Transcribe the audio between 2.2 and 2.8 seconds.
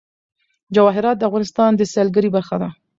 برخه ده.